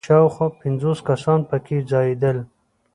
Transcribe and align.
شاوخوا 0.07 0.47
پنځوس 0.61 0.99
کسان 1.09 1.39
په 1.49 1.57
کې 1.65 1.77
ځایېدل. 1.91 2.37